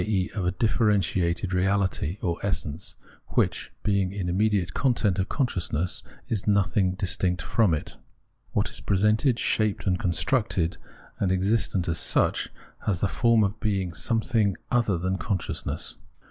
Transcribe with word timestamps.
e. 0.03 0.31
of 0.33 0.43
a 0.47 0.51
differentiated 0.51 1.53
reality 1.53 2.17
or 2.23 2.39
essence, 2.43 2.95
which, 3.35 3.71
being 3.83 4.15
an 4.15 4.29
immediate 4.29 4.73
content 4.73 5.19
of 5.19 5.29
consciousness, 5.29 6.01
is 6.27 6.47
nothing 6.47 6.93
distinct 6.95 7.39
from 7.39 7.71
it. 7.71 7.97
What 8.53 8.71
is 8.71 8.79
presented, 8.79 9.37
shaped 9.37 9.85
and 9.85 9.99
constructed, 9.99 10.77
and 11.19 11.31
existent 11.31 11.87
as 11.87 11.99
such, 11.99 12.49
has 12.87 12.99
the 12.99 13.07
form 13.07 13.43
of 13.43 13.59
being 13.59 13.93
something 13.93 14.57
other 14.71 14.97
than 14.97 15.19
consciousness. 15.19 15.97